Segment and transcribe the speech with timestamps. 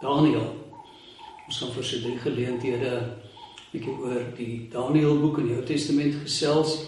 [0.00, 0.48] Daniël.
[1.46, 5.64] Ons gaan vir se drie geleenthede 'n bietjie oor die Daniël boek in die Ou
[5.64, 6.86] Testament gesels.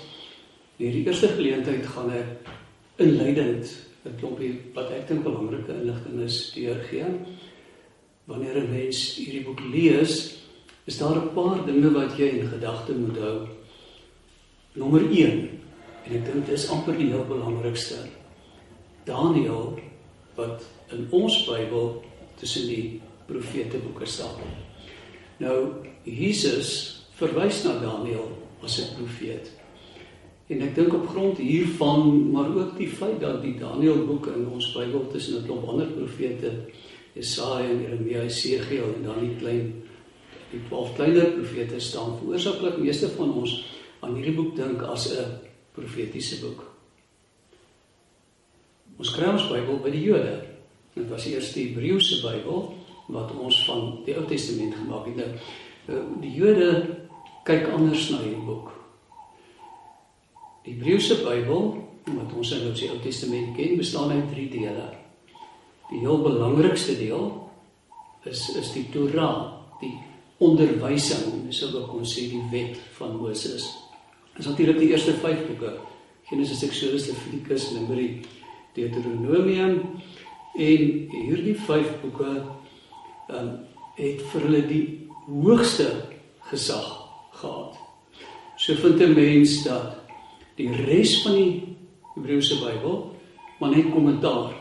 [0.78, 2.48] Hierdie eerste geleentheid gaan ek
[2.96, 3.68] inleidend
[4.04, 7.06] 'n klompie wat ek dink belangrike inligting is deurgee.
[8.24, 10.38] Wanneer 'n mens hierdie boek lees,
[10.86, 13.46] is daar 'n paar dinge wat jy in gedagte moet hou.
[14.74, 15.48] Nommer 1
[16.04, 17.96] en ek dink dit is amper die heel belangrikste.
[19.04, 19.78] Daniël
[20.34, 22.02] wat in ons Bybel
[22.42, 24.42] tussen die profete boeke staan.
[25.38, 25.58] Nou
[26.03, 26.70] Jesus
[27.19, 28.30] verwys na Daniël
[28.62, 29.50] as 'n profeet.
[30.50, 34.48] En ek dink op grond hiervan, maar ook die feit dat die Daniël boek in
[34.48, 36.50] ons Bybel tussen 'n klomp ander profete,
[37.14, 39.82] Jesaja en Jeremia, Jesegiel en dan die klein
[40.50, 43.64] die 12 kleiner profete staan, veroorsaaklik meeste van ons
[44.00, 45.41] aan hierdie boek dink as 'n
[45.72, 46.72] profetiese boek.
[48.98, 50.51] Ons kry ons Bybel by die Jode.
[50.92, 52.66] Dit was eers die Hebreëse Bybel
[53.12, 55.16] wat ons van die Ou Testament gemaak het.
[55.16, 55.30] Nou,
[55.88, 56.69] eh, die Jode
[57.48, 58.72] kyk anders na hierdie boek.
[60.66, 61.72] Die Hebreëse Bybel
[62.12, 64.91] wat ons in die Ou Testament ken, bestaan uit drie dele.
[65.91, 67.50] Die heel belangrikste deel
[68.25, 69.94] is is die Torah, die
[70.42, 73.66] onderwysing, so wat ons sê die wet van Moses.
[74.32, 75.75] Dit is natuurlik die eerste 5 boeke.
[76.31, 78.22] Genesis, Exodus, Levitikus, Numeri,
[78.75, 79.82] Deuteronomium
[80.54, 82.32] en hierdie vyf boeke
[83.32, 83.52] um,
[83.96, 84.84] het vir hulle die
[85.26, 85.88] hoogste
[86.50, 86.88] gesag
[87.40, 87.78] gehad.
[88.56, 89.96] So vind 'n mens dat
[90.56, 91.76] die res van die
[92.14, 93.16] Hebreëse Bybel
[93.58, 94.52] maar net kommentaar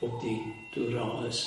[0.00, 0.42] op die
[0.74, 1.46] Torah is.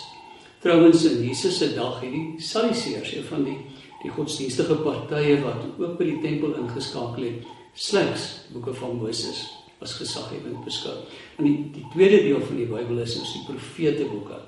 [0.62, 3.58] Trouwens in Jesus se dag het die Sadduseërs, een van die
[4.02, 9.96] die godsdienstige partye wat ook by die tempel ingeskakel het, slegs boeke van Moses as
[10.00, 10.96] gesaghebend beskou.
[11.38, 14.42] En die die tweede deel van die Bybel is ons die profeteboeke,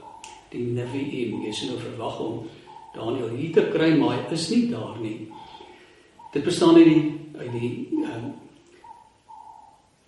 [0.51, 1.39] die Neviim.
[1.45, 2.41] Jy sien nou verwag om
[2.95, 5.29] Daniël hier te kry, maar hy is nie daar nie.
[6.33, 7.03] Dit bestaan uit die
[7.39, 8.31] uit die ehm um,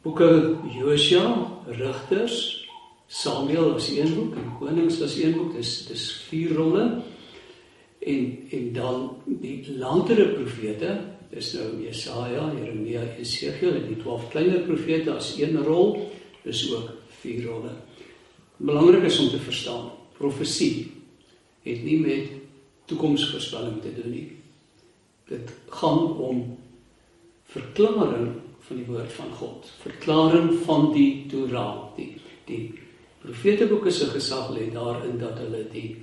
[0.04, 0.28] boeke
[0.76, 1.30] Josua,
[1.80, 2.68] Rigters,
[3.08, 5.54] Samuel as een boek en Konings as een boek.
[5.56, 6.84] Dis dis vier rolle.
[8.04, 9.10] En en dan
[9.40, 10.98] die latere profete
[11.34, 15.96] Dis nou Jesaja, Jeremia, Jesegiel en die 12 kleiner profete as een rol,
[16.44, 16.92] dis ook
[17.24, 17.72] vier rolle.
[18.62, 19.90] Belangrik is om te verstaan,
[20.20, 20.92] profesie
[21.64, 22.36] het nie met
[22.92, 24.28] toekomsvoorspelling te doen nie.
[25.32, 26.44] Dit gaan om
[27.50, 28.30] verklaring
[28.68, 32.12] van die woord van God, verklaring van die Torah, die
[32.48, 32.74] die
[33.24, 35.96] profeteboeke se gesag lê daarin dat hulle die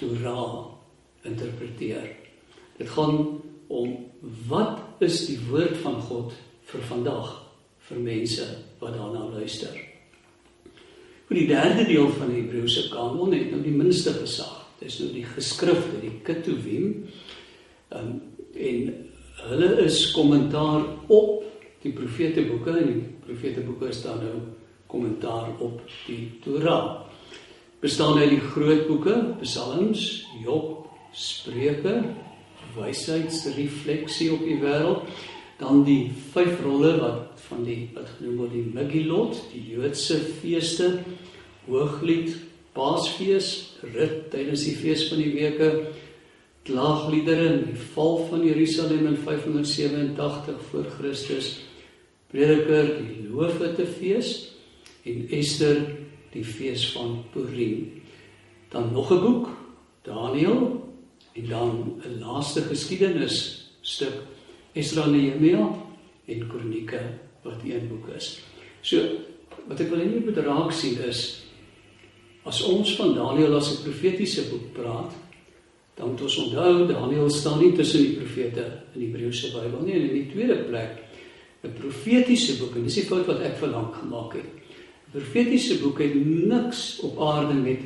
[0.00, 0.64] Torah
[1.28, 2.08] interpreteer.
[2.78, 3.18] Dit gaan
[3.68, 3.92] om
[4.48, 6.32] wat is die woord van God
[6.70, 7.34] vir vandag
[7.88, 8.46] vir mense
[8.80, 9.74] wat daarna luister.
[11.28, 14.60] Vir die derde deel van die Hebreëse kanon het nou die minste gesag.
[14.80, 17.04] Dit is nou die geskrifte, die Ketuvim.
[17.94, 18.18] Um,
[18.54, 18.92] en
[19.44, 21.44] hulle is kommentaar op
[21.84, 24.36] die profeteboeke en die profeteboeke is dan nou
[24.88, 27.02] kommentaar op die Torah.
[27.84, 31.98] Bestaan uit die groot boeke, Psalms, Job, Spreuke,
[32.76, 35.08] wysheidsrefleksie op die wêreld,
[35.58, 40.88] dan die vyf rolle wat van die wat genoem word die Megillot, die Joodse feeste,
[41.68, 42.34] Hooglied,
[42.74, 43.50] Paasfees,
[43.94, 45.68] rit tydens die fees van die weke,
[46.64, 51.52] klaagliedere en die val van Jerusalem in 587 voor Christus,
[52.32, 54.32] Prediker die Loofete fees
[55.06, 55.84] en Ester
[56.32, 58.02] die fees van Purim.
[58.72, 59.48] Dan nog 'n boek,
[60.02, 60.83] Daniël,
[61.34, 64.14] en dan 'n laaste geskiedenis stuk
[64.72, 65.68] Esra Nehemia
[66.24, 67.00] en Kronieke
[67.42, 68.40] wat een boek is.
[68.80, 68.98] So
[69.68, 71.44] wat ek wil hê jy moet raak sien is
[72.44, 75.12] as ons van Daniël as 'n profetiese boek praat,
[75.96, 79.94] dan moet ons onthou Daniël staan nie tussen die profete in die Hebreëse Bybel nie
[79.94, 81.04] en in die tweede plek
[81.64, 84.50] 'n profetiese boek en dis die fout wat ek verlang gemaak het.
[85.12, 87.80] Profetiese boek het niks op aarde met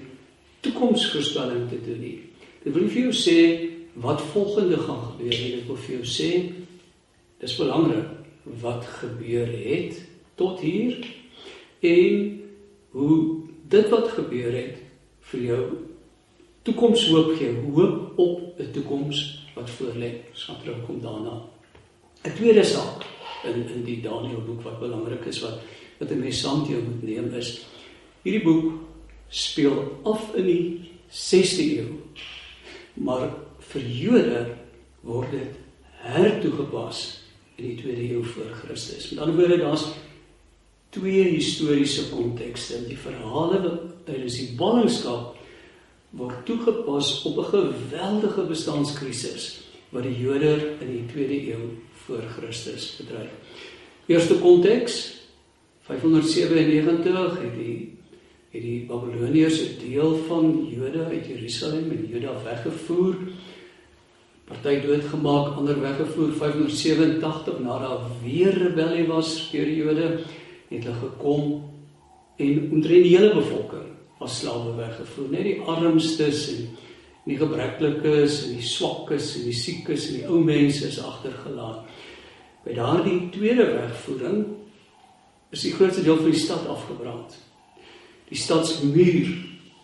[0.60, 2.27] toekomsvoorspelling te doen nie.
[2.66, 3.40] Ek wil vir jou sê
[4.02, 5.52] wat volgende gaan gebeur nie.
[5.60, 6.30] Ek wil vir jou sê
[7.38, 8.14] dis belangrik
[8.62, 10.00] wat gebeur het
[10.38, 10.96] tot hier
[11.86, 12.24] en
[12.96, 13.18] hoe
[13.68, 14.80] dit wat gebeur het
[15.30, 15.62] vir jou
[16.66, 20.10] toekoms hoop gee, hoop op 'n toekoms wat voorlê.
[20.32, 21.42] Skat terug kom daarna.
[22.24, 23.06] 'n Tweede saak
[23.44, 25.60] in in die Daniël boek wat belangrik is wat
[25.98, 27.66] wat 'n mens saam jou moet neem is
[28.22, 28.72] hierdie boek
[29.28, 31.88] speel af in die 6de eeu
[32.98, 33.30] maar
[33.72, 34.42] vir Jode
[35.06, 35.56] word dit
[36.02, 37.02] hertoegepas
[37.58, 39.10] in die tweede eeu voor Christus.
[39.10, 39.86] Met ander woorde daar's
[40.94, 42.80] twee historiese kontekste.
[42.86, 43.60] Die verhale
[44.06, 45.36] tydens die ballingskap
[46.16, 49.60] word toegepas op 'n geweldige bestaanskrisis
[49.90, 53.30] wat die Jode in die 2de eeu voor Christus bedryf.
[54.06, 55.14] Eerste konteks
[55.80, 57.97] 597 het die
[58.58, 63.16] het die Babiloniërs 'n deel van Jode uit Jerusalem en Juda weggevoer
[64.48, 70.24] party doodgemaak, ander weggevoer 587 na daar weer rebellie was deur die Jode
[70.68, 71.64] het hulle gekom
[72.36, 76.68] en omtrent die hele bevolking as slawe weggevoer, net die armstes en
[77.24, 81.84] die gebreklikes en die swakkes en die siekes en die ou mense is agtergelaat.
[82.64, 84.46] By daardie tweede wegvoering
[85.50, 87.47] is die grootste deel van die stad afgebrand.
[88.28, 89.28] Die stadsmuur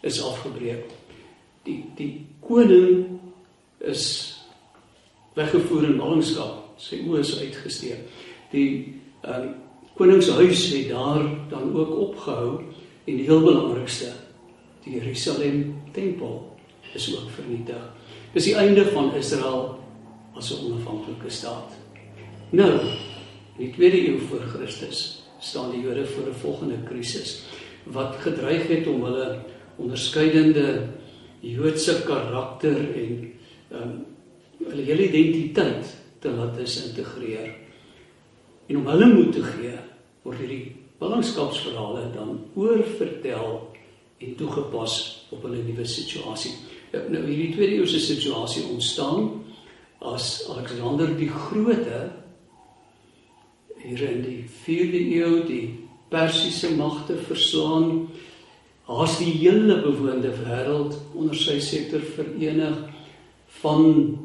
[0.03, 0.91] is afgebreek.
[1.65, 3.21] Die die koning
[3.79, 4.05] is
[5.35, 6.61] weggevoer in ballingskap.
[6.81, 8.03] Sy oë is uitgesteek.
[8.53, 8.69] Die
[9.25, 9.47] uh,
[9.97, 12.51] koningshuis het daar dan ook opgehou
[13.05, 14.13] en die heel belangrikste,
[14.85, 16.43] die Jerusalem tempel
[16.95, 17.81] is ook vernietig.
[18.35, 19.79] Dis die einde van Israel
[20.35, 21.73] as 'n onafhanklike staat.
[22.51, 22.81] Nou,
[23.59, 27.45] in die 2de eeu voor Christus staan die Jode voor 'n volgende krisis
[27.93, 29.29] wat gedreig het om hulle
[29.77, 30.89] onderskeidende
[31.45, 33.33] Joodse karakter en
[33.71, 33.95] ehm um,
[34.65, 35.91] hulle hele identiteit
[36.23, 37.51] te laat is integreer.
[38.67, 39.75] En om hulle moed te gee,
[40.23, 40.73] word hierdie
[41.03, 43.59] ballingskapsverhale dan oorvertel
[44.19, 44.95] en toegepas
[45.35, 46.55] op hulle nuwe situasie.
[46.95, 49.29] Nou hierdie tweede eeuse situasie ontstaan
[50.05, 52.01] as Alexander die Grote
[53.85, 58.09] hier in die 4de eeu die Persiese magte verslaan,
[58.85, 62.77] haas die hele bewoonde wêreld onder sy sektor verenig
[63.63, 64.19] van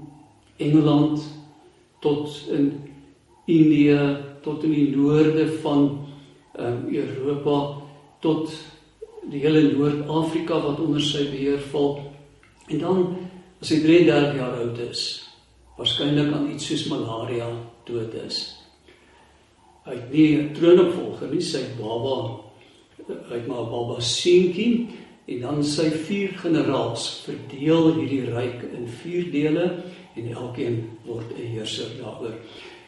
[0.59, 1.24] Engeland
[2.03, 2.74] tot in
[3.45, 5.88] Indië tot in die noorde van
[6.59, 7.57] um, Europa
[8.19, 8.51] tot
[9.29, 12.00] die hele Noord-Afrika wat onder sy beheer val.
[12.67, 13.03] En dan
[13.59, 15.03] as hy 33 jaar oud is,
[15.79, 17.50] waarskynlik aan iets soos malaria
[17.88, 18.59] dood is.
[19.86, 22.39] Hy het nie 'n troonopvolger nie, sy baba
[23.07, 24.88] het maar baba seentjie
[25.25, 29.65] en dan sy vier generaals verdeel hierdie ryk in vier dele
[30.15, 32.36] en elkeen word 'n heerser daaroor.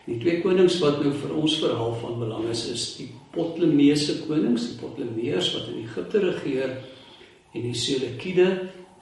[0.06, 4.68] Die twee konings wat nou vir ons verhaal van belang is, is die Ptolemeese konings,
[4.68, 6.78] die Ptolemeërs wat in Egipte regeer
[7.54, 8.48] en die Seleukide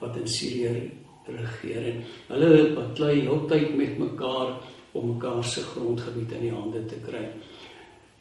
[0.00, 0.90] wat in Sirië
[1.26, 1.88] regeer.
[1.88, 2.04] En
[2.34, 4.60] hulle baklei heeltyd met mekaar
[4.92, 7.24] om mekaar se grondgebied in die hande te kry.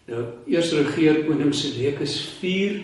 [0.09, 2.79] Nou, eers regeer koning Seleukus 4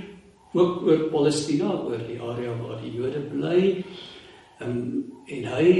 [0.55, 3.61] ook oor Palestina, oor die area waar die Jode bly.
[4.61, 4.77] Um,
[5.27, 5.71] en hy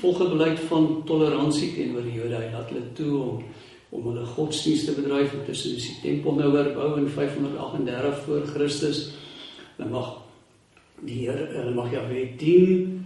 [0.00, 2.38] volg 'n beleid van toleransie teenoor die Jode.
[2.38, 3.44] Hy laat hulle toe om
[3.94, 9.10] om hulle godsdienste te bedryf tussen die tempel nou herbou in 538 voor Christus.
[9.78, 10.16] Dan mag
[11.06, 13.04] die Here, hulle mag Jahwe dien.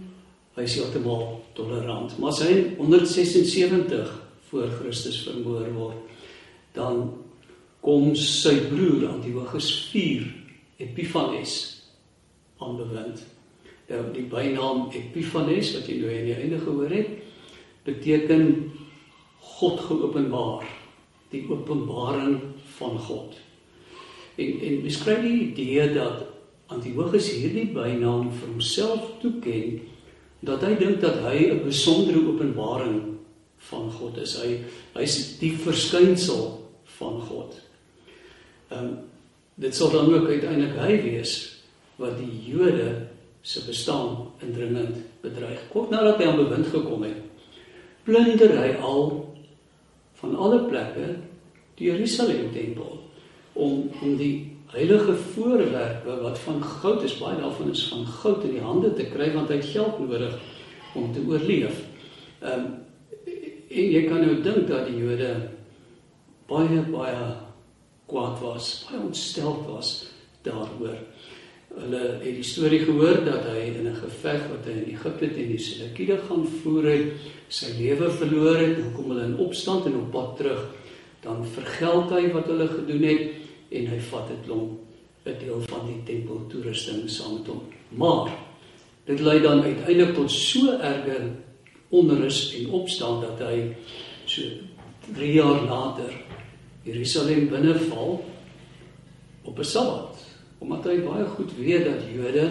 [0.55, 2.17] Hy is heeltemal tolerant.
[2.17, 4.15] Maar as hy 176
[4.49, 5.99] voor Christus vermoor word,
[6.73, 7.13] dan
[7.81, 10.25] kom sy broer Antiochus 4
[10.83, 11.53] Epiphanes
[12.59, 13.23] aan bewind
[13.89, 17.13] uh, die bynaam Epiphanes wat jy nou in die einde gehoor het,
[17.87, 18.49] beteken
[19.59, 20.65] God geopenbaar,
[21.33, 22.37] die openbaring
[22.77, 23.37] van God.
[24.39, 26.27] En en beskryf die idee dat
[26.69, 29.79] Antiochus hierdie bynaam vir homself toeken
[30.45, 33.17] dat hy dink dat hy 'n besondere openbaring
[33.69, 34.37] van God is.
[34.39, 34.63] Hy
[34.95, 36.61] hy's die verskynsel
[36.99, 37.57] van God.
[38.69, 38.97] Ehm um,
[39.59, 41.31] dit sal dan ook uiteindelik hy wees
[41.99, 43.09] wat die Jode
[43.41, 45.65] se bestaan indringend bedreig.
[45.73, 47.17] Kort nadat hy aan bewind gekom het,
[48.07, 49.11] plunder hy al
[50.21, 51.09] van alle plekke
[51.79, 53.01] die Jerusalem tempel
[53.53, 58.55] om om die heilige voorwerpe wat van goud is, baie daarvan is van goud in
[58.59, 60.35] die hande te kry want hy het geld nodig
[60.95, 61.83] om te oorleef.
[62.39, 62.69] Ehm um,
[63.69, 65.29] en jy kan nou dink dat die Jode
[66.49, 67.48] baie baie
[68.09, 69.93] kwaad was, baie ontsteld was
[70.45, 70.97] daaroor.
[71.69, 75.51] Hulle het die storie gehoor dat hy in 'n geveg wat hy in Egipte teen
[75.53, 77.07] die Seleukide gaan voer het,
[77.47, 78.77] sy lewe verloor het.
[78.77, 80.65] Dan kom hulle in opstand en op pad terug,
[81.21, 83.21] dan vergeld hy wat hulle gedoen het
[83.69, 84.79] en hy vat 'n klomp
[85.25, 87.61] 'n deel van die tempel toerusting saam met hom.
[87.89, 88.29] Maar
[89.05, 91.31] dit lei dan uiteindelik tot so erge
[91.89, 93.75] onrus en opstand dat hy
[94.25, 94.41] so
[95.13, 96.28] 3 jaar later
[96.89, 98.25] Jerusalem binneval
[99.45, 100.25] op 'n Sabbat
[100.59, 102.47] omdat hy baie goed weet dat Jode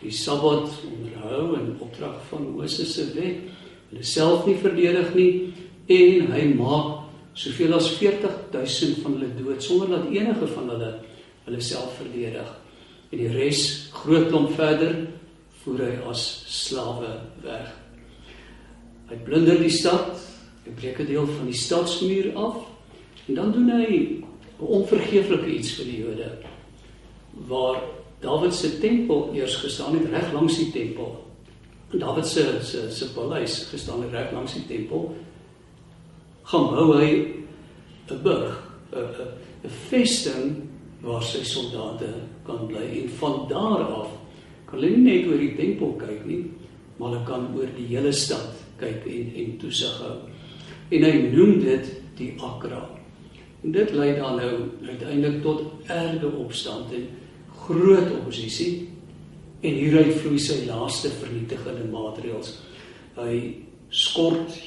[0.00, 3.44] die Sabbat onderhou in opdrag van Moses se wet,
[3.90, 5.30] hulle self nie verdedig nie
[5.92, 7.04] en hy maak
[7.36, 10.90] soveel as 40000 van hulle dood sonder dat enige van hulle
[11.44, 12.50] hulle self verdedig.
[13.12, 14.94] En die res groot klomp verder
[15.62, 17.10] voer hy as slawe
[17.44, 17.72] weg.
[19.10, 20.16] Hy plunder die stad,
[20.64, 22.73] hy breek 'n deel van die stadsmuur af
[23.26, 24.22] en dan doen hy
[24.60, 26.30] 'n onvergeeflike iets vir die Jode.
[27.48, 27.82] Waar
[28.20, 31.24] Dawid se tempel eers gestaan het reg langs die tempel.
[31.92, 35.14] En Dawid se se se paleis gestaan het reg langs die tempel.
[36.42, 37.34] Gaan bou hy
[38.10, 38.62] 'n burg,
[38.92, 38.98] 'n
[39.64, 40.56] 'n vesting
[41.00, 42.14] waar sy soldate
[42.46, 44.10] kan bly en van daar af
[44.74, 46.44] kan hulle nie net oor die tempel kyk nie,
[46.98, 50.16] maar hulle kan oor die hele stad kyk en en toesig hou.
[50.90, 52.93] En hy noem dit die Akra.
[53.64, 54.54] En dit lei dan nou
[54.84, 57.06] uiteindelik tot erge opstand en
[57.64, 58.88] groot oppositie
[59.64, 62.50] en hieruit vloei sy laaste vernietigende maatreëls.
[63.16, 63.38] Hy
[63.88, 64.58] skort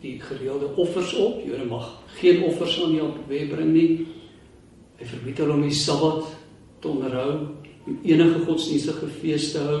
[0.00, 1.42] die gereelde offers op.
[1.44, 3.90] Jode mag geen offers aan Jahwe bring nie.
[4.96, 6.30] Hy verbied hulle om die Sabbat
[6.80, 7.32] te onderhou,
[7.86, 9.80] om enige godsdienstige fees te hou.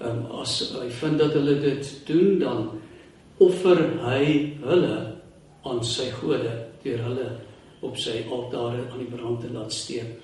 [0.00, 2.64] Ehm as hy vind dat hulle dit doen, dan
[3.44, 4.96] offer hy hulle
[5.66, 6.52] aan sy gode
[6.84, 7.28] deur hulle
[7.80, 10.16] op sy altare aan die brand te laat steek.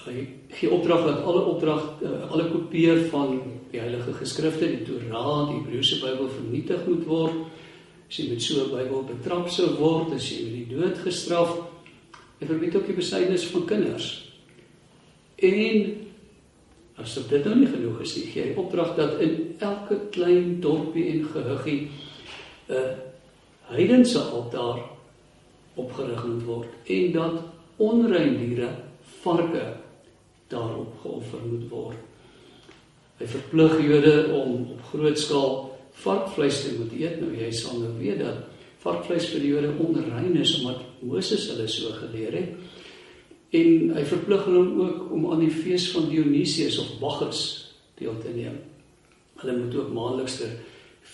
[0.00, 0.22] Hy
[0.56, 3.34] gee opdrag dat alle opdrag uh, alle kopieer van
[3.70, 7.42] die heilige geskrifte, die Torah, die Hebreëse Bybel vernietig moet word.
[8.08, 11.52] As jy met so 'n Bybel betrap sou word, as jy met die dood gestraf.
[12.40, 14.08] Hy verbied ook die besydenis van kinders.
[15.36, 15.96] En
[16.96, 21.06] as dit nou nie genoeg is nie, gee hy opdrag dat in elke klein dorpie
[21.12, 21.90] en gehuggie
[22.68, 22.96] 'n uh,
[23.68, 24.80] heidense altaar
[25.78, 27.40] opgerig moet word en dat
[27.80, 28.70] onrein diere,
[29.22, 29.64] varke
[30.50, 31.98] daarop geoffer moet word.
[33.20, 35.58] Hy verplig Jode om op groot skaal
[36.00, 37.18] varkvleis te moet eet.
[37.20, 38.46] Nou jy sal nou weet dat
[38.80, 42.54] varkvleis vir die Jode onrein is omdat Moses hulle so geleer het.
[43.56, 47.42] En hy verplig hulle ook om aan die fees van Dionysius of Bacchus
[48.00, 48.56] deel te neem.
[49.42, 50.56] Hulle moet ook maandeliks ter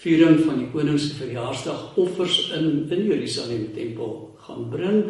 [0.02, 5.02] viering van die koning se verjaarsdag offers in in Jerusalem tempel gaan bring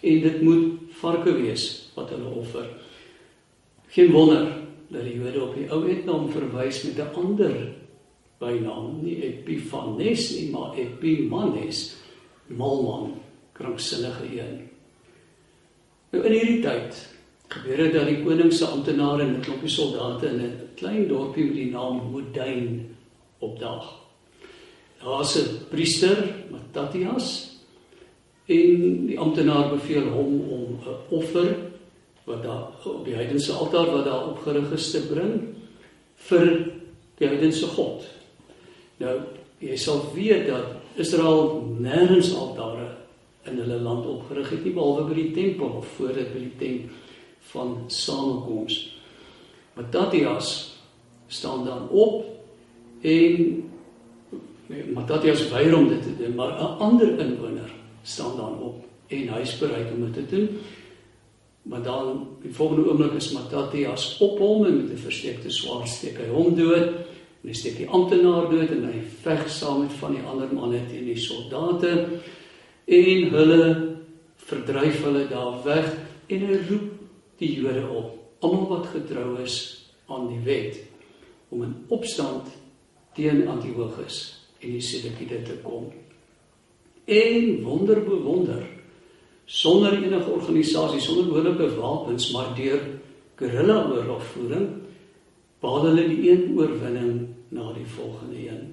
[0.00, 1.64] en dit moet varke wees
[1.94, 2.66] wat hulle offer.
[3.94, 4.46] Geen wonder
[4.88, 7.56] dat die Jode op die ou etnaam verwys met 'n ander
[8.38, 11.96] bynaam, nie Epiphanes nie, maar Epimanes,
[12.46, 13.14] malman,
[13.52, 14.68] kranksinnige een.
[16.10, 17.18] Nou in hierdie tyd
[17.48, 21.44] gebeur dit dat die koning se amptenare en 'n klompie soldate in 'n klein dorpie
[21.44, 22.96] met die naam Modain
[23.38, 23.86] opdaag.
[25.02, 27.57] Daar's 'n priester, Matthias,
[28.48, 31.56] en die amptenaar beveel hom om 'n offer
[32.24, 35.40] wat daar op die heidense altaar wat daar opgerig is te bring
[36.14, 36.72] vir
[37.18, 38.04] die heidense god.
[38.96, 39.20] Nou,
[39.58, 40.64] jy sal weet dat
[40.96, 42.96] Israel nêrens altare
[43.44, 46.56] in hulle land opgerig het nie behalwe by die tempel of voor dit by die
[46.58, 46.90] tent
[47.52, 48.96] van samekoms.
[49.74, 50.78] Matthias
[51.28, 52.24] staan dan op
[53.00, 53.36] en
[54.66, 57.77] nee, Matthias weier om dit te doen, maar 'n ander inwoner
[58.08, 60.48] staan dan op en hy is bereid om dit te doen.
[61.68, 66.18] Maar dan die volgende oomblik is Matthias op hom en met 'n versteekte swaard steek
[66.18, 67.06] hy hom dood.
[67.42, 71.04] Hy steek die amptenaar dood en hy veg saam met van die ander manne teen
[71.04, 72.20] die soldate
[72.84, 73.96] en hulle
[74.36, 75.92] verdryf hulle daar weg
[76.26, 76.90] en hy roep
[77.38, 80.80] die Jode op, almal wat getrou is aan die wet
[81.48, 82.48] om in opstand
[83.14, 85.92] teen Antiochus en die Seleukide te kom.
[87.08, 88.66] En wonder bewonder
[89.48, 92.82] sonder enige organisasie, sonder behoorlike wapens, maar deur
[93.38, 94.66] guerrilla oorlogvoering
[95.62, 97.14] behaal hulle die een oorwinning
[97.48, 98.66] na die volgende een.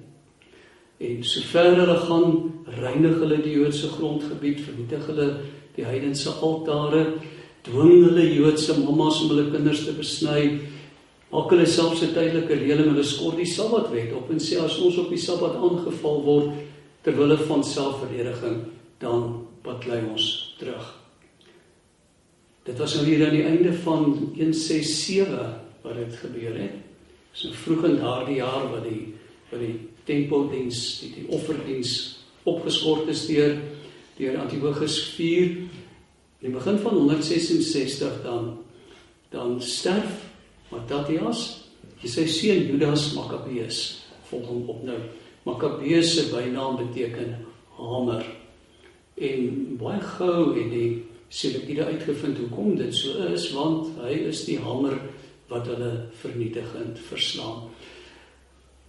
[1.00, 2.36] En sover hulle gaan,
[2.76, 5.30] reinig hulle die Joodse grondgebied, vernietig hulle
[5.78, 7.06] die heidense altare,
[7.64, 10.44] dwing hulle Joodse mammas om hulle kinders te besny,
[11.32, 14.98] maak hulle selfs 'n tydelike reëling, hulle skort die Sabbatwet op en sê as ons
[14.98, 16.75] op die Sabbat aangeval word
[17.06, 18.64] ter wille van selfverdediging,
[18.98, 20.86] dan baklei ons terug.
[22.66, 25.52] Dit was nou hier aan die einde van 167
[25.84, 26.80] wat dit gebeur het.
[27.30, 29.12] So vroeg in daardie jaar wat die
[29.52, 29.76] wat die
[30.08, 31.92] tempeldiens, die, die offerdiens
[32.42, 33.54] opgeskort is deur
[34.16, 38.56] deur Antiochus 4 in die begin van 166 dan
[39.30, 40.24] dan sterf
[40.72, 41.44] Matthias,
[42.02, 43.78] sy seun Judas Makkabeus
[44.26, 44.98] volg hom op nou.
[45.46, 47.36] Makkabeus se bynaam beteken
[47.78, 48.24] hamer.
[49.14, 54.58] En baie gou het die Seleukide uitgevind hoekom dit so is want hy is die
[54.62, 54.98] hamer
[55.50, 57.66] wat hulle vernietigend verslaan.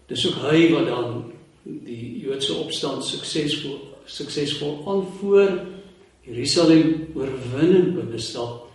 [0.09, 1.17] Dis ook hy wat dan
[1.85, 5.57] die Joodse opstand suksesvol suksesvol aanvoer
[6.23, 8.67] Jerusalem oorwinning bemestap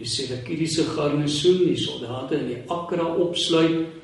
[0.00, 3.99] die Seleukidiese garnisoen, die soldate in die Akra opsluit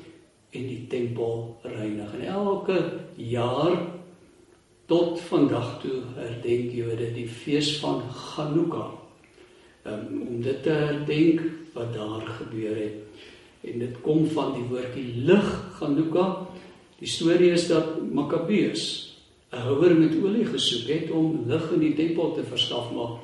[0.51, 2.13] en die tempel reinig.
[2.13, 2.77] En elke
[3.15, 3.77] jaar
[4.87, 8.93] tot vandag toe herdenk Jode die fees van Hanukkah.
[9.87, 11.43] Um, om dit te herdenk
[11.75, 13.25] wat daar gebeur het.
[13.67, 16.47] En dit kom van die woordjie lig Hanukkah.
[16.99, 19.07] Die storie is dat Makkabeus
[19.51, 23.19] 'n houer met olie gesoek het om lig in die tempel te verskaf maar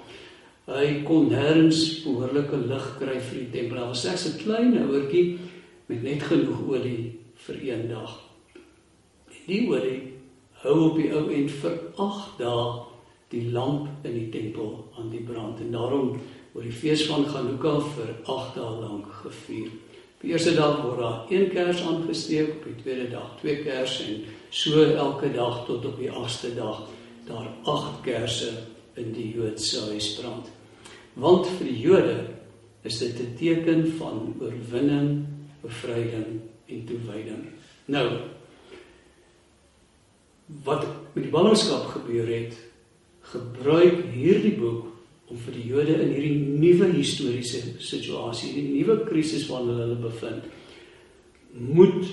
[0.77, 3.77] hy kon nêrens behoorlike lig kry vir die tempel.
[3.77, 5.37] Daar was slegs 'n klein houertjie
[5.85, 8.17] met net genoeg olie vir een dag.
[9.27, 9.99] En die olie
[10.63, 12.67] hou op die ou end vir 8 dae
[13.33, 16.13] die lamp in die tempel aan die brand en daarom
[16.53, 19.71] word die fees van Hanukkah vir 8 dae lank gevier.
[20.23, 24.21] Die eerste dag word daar een kers aangesteek, op die tweede dag twee kersse en
[24.55, 26.85] so elke dag tot op die 8ste dag
[27.27, 28.53] daar 8 kersse
[28.95, 30.47] in die Joodse huis brand.
[31.19, 32.15] Want vir die Jode
[32.87, 35.25] is dit 'n teken van oorwinning,
[35.63, 37.43] bevryding en toewyding.
[37.91, 38.07] Nou
[40.63, 42.57] wat met die ballingskap gebeur het,
[43.33, 44.89] gebruik hierdie boek
[45.31, 50.49] om vir die Jode in hierdie nuwe historiese situasie, hierdie nuwe krisis waarin hulle bevind,
[51.53, 52.03] moed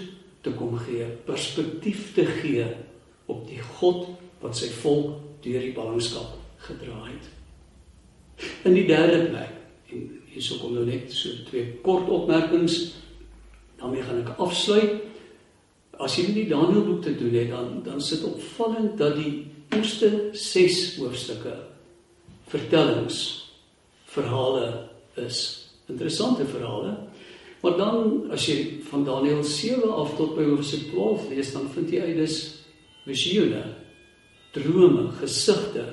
[0.45, 2.69] te kom gee, perspektief te gee
[3.31, 4.07] op die God
[4.41, 7.29] wat sy volk deur die ballingskap gedra het.
[8.69, 9.57] In die derde plek,
[9.91, 12.79] en hierso kom nou net so twee kort opmerkings,
[13.81, 15.01] daarmee gaan ek afsluit.
[16.01, 20.31] As jy die Daniël boek te doen het, dan dan sit opvallend dat die eerste
[20.33, 21.55] 6 hoofstukke
[22.51, 23.19] vertellings
[24.11, 25.69] verhale is.
[25.87, 26.97] Interessante verhale.
[27.61, 31.93] Maar dan as jy van Daniël 7 af tot by hoofstuk 12 lees, dan vind
[31.93, 32.39] jy uit dis
[33.05, 33.63] visioene,
[34.57, 35.85] drome, gesigte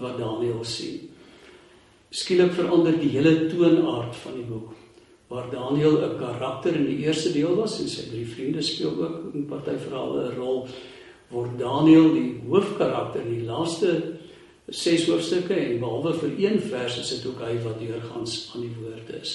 [0.00, 1.08] wat Daniël sien.
[2.14, 4.74] Skielik verander die hele toonaard van die boek.
[5.34, 9.34] Waar Daniël 'n karakter in die eerste deel was en sy drie vriende speel ook
[9.34, 10.68] in party verhale 'n rol,
[11.28, 14.14] word Daniël die hoofkarakter in die laaste
[14.68, 18.76] ses hoofstukke en behalwe vir een vers is dit ook hy wat deurgangs aan die
[18.78, 19.32] woord is.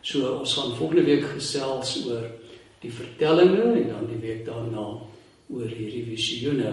[0.00, 2.30] So ons gaan volgende week gesels oor
[2.80, 4.86] die vertellinge en dan die week daarna
[5.50, 6.72] oor hierdie visioene.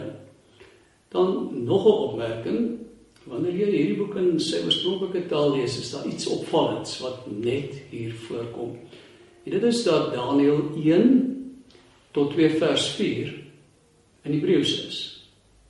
[1.10, 2.80] Dan nog 'n opmerking,
[3.28, 7.76] wanneer jy hierdie boek in sy oorspronklike taal lees, is daar iets opvallends wat net
[7.92, 8.78] hier voorkom.
[9.44, 11.12] En dit is dat Daniël 1
[12.16, 13.34] tot 2 vers 4
[14.28, 15.02] in Hebreëus is.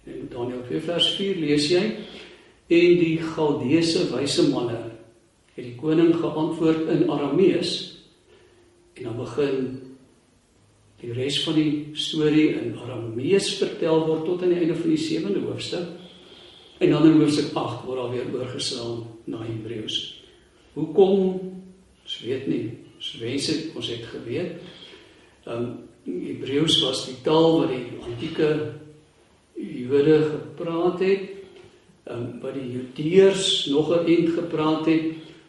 [0.08, 1.84] In Daniël 2 vers 4 lees jy
[2.68, 4.80] en die Galdeese wyse manne
[5.58, 7.76] het die koning geantwoord in Aramees
[8.98, 9.62] en dan begin
[11.02, 15.02] die res van die storie in Aramees vertel word tot aan die einde van die
[15.02, 16.07] 7de hoofstuk
[16.78, 20.24] en dan in hoofstuk 8 word daar weer oorgeslaan na Hebreëus.
[20.74, 21.40] Hoekom?
[22.04, 22.66] Ons weet nie.
[22.98, 24.58] Ons wens dit ons het geweet.
[25.46, 25.68] Ehm um,
[26.08, 28.50] Hebreëus was die taal wat die antieke
[29.58, 31.26] Jode gepraat het,
[32.08, 35.04] um, wat die Judeërs nog 'n ent gepraat het,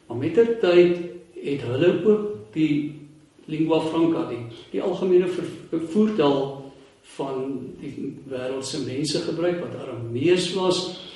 [0.07, 0.97] maar met ter tyd
[1.35, 2.99] het hulle ook die
[3.47, 5.29] lingua franca die die algemene
[5.71, 6.73] voertaal
[7.17, 11.08] van die wêreldse mense gebruik wat Aramees was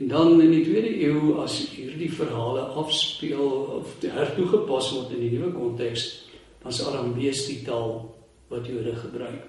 [0.00, 5.34] en dan in die tweede eeu as hierdie verhale afspeel of hertoegepas word in die
[5.36, 6.06] nuwe konteks
[6.62, 8.00] dan is Aramees die taal
[8.50, 9.44] wat Jode gebruik.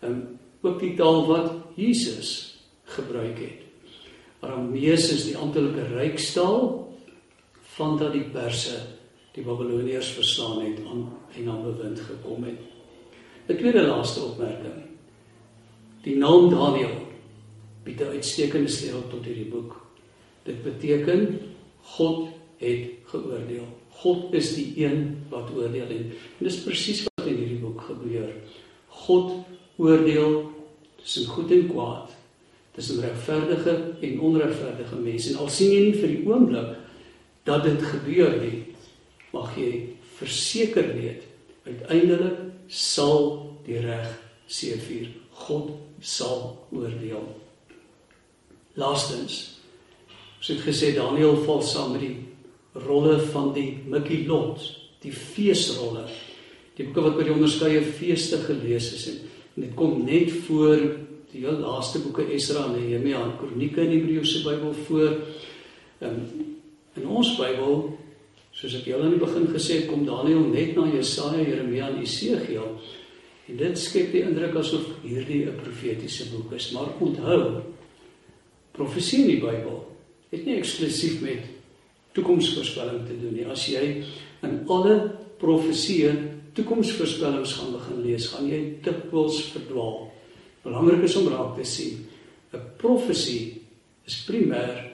[0.00, 0.22] Ehm
[0.62, 2.28] ook die taal wat Jesus
[2.94, 3.64] gebruik het.
[4.46, 6.60] Aramees is die amptelike rykstaal
[7.74, 8.76] van dat die Perse
[9.34, 12.60] die Babiloniërs verslaan het aan en aan bewind gekom het.
[13.48, 14.86] 'n Tweede laaste opmerking.
[16.02, 17.10] Die naam Daniël
[17.82, 19.81] bied 'n uitstekende sleutel tot hierdie boek.
[20.46, 21.38] Dit beteken
[21.96, 22.28] God
[22.62, 23.66] het geoordeel.
[24.02, 26.10] God is die een wat oordeel en
[26.42, 28.30] dis presies wat in hierdie boek gebeur.
[29.04, 29.32] God
[29.76, 30.50] oordeel
[31.02, 32.10] tussen goed en kwaad,
[32.74, 35.32] tussen regverdige en onregverdige mense.
[35.32, 36.74] En al sien jy nie vir die oomblik
[37.46, 38.58] dat dit gebeur nie,
[39.34, 39.70] mag jy
[40.18, 41.28] verseker weet
[41.66, 42.38] uiteindelik
[42.70, 44.10] sal die reg
[44.50, 45.10] seëvier.
[45.46, 47.24] God sal oordeel.
[48.78, 49.61] Laastens,
[50.42, 52.16] ons het gesê Daniël val saam met die
[52.82, 54.58] rolle van die Mikkelot,
[55.04, 56.02] die feesrolle.
[56.74, 59.20] Die boeke wat by die onderskeie feeste gelees is en
[59.56, 60.78] En dit kom net voor
[61.32, 65.18] die heel laaste boeke Esra en Nehemia en Kronieke in die Hebreëse Bybel voor.
[66.00, 66.22] Um,
[66.96, 67.84] in ons Bybel,
[68.56, 72.00] soos ek julle aan die begin gesê het, kom Daniël net na Jesaja, Jeremia en
[72.04, 72.74] Esegiel.
[73.48, 77.60] En dit skep die indruk asof hierdie 'n profetiese boek is, maar onthou,
[78.72, 79.91] profesie in die Bybel
[80.32, 81.48] het nie eksklusief met
[82.16, 83.48] toekomsvoorspelling te doen nie.
[83.48, 83.84] As jy
[84.44, 84.96] in alle
[85.40, 86.12] profesieë
[86.56, 90.08] toekomsvoorspellings gaan begin lees, gaan jy dikwels verdwaal.
[90.64, 92.06] Belangrik is om raak te sien,
[92.52, 93.60] 'n profesie
[94.06, 94.92] is primêr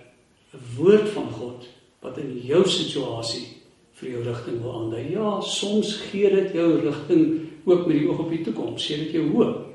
[0.55, 1.67] 'n woord van God
[2.01, 3.47] wat in jou situasie
[3.95, 5.13] vir jou rigting wil aandui.
[5.13, 9.13] Ja, soms gee dit jou rigting ook met die oog op die toekoms, sê dit
[9.13, 9.67] jou hoop.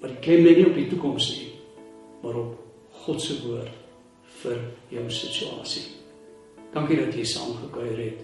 [0.00, 1.48] Maar die klem lê nie op die toekoms nie,
[2.22, 2.58] maar op
[2.90, 3.79] God se woord
[4.42, 5.86] vir jou situasie.
[6.74, 8.20] Dankie dat jy saamgekuier het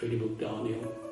[0.00, 1.05] vir die boek Daniël.